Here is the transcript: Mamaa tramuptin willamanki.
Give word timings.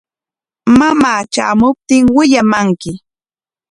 Mamaa 0.77 1.21
tramuptin 1.33 2.03
willamanki. 2.15 2.91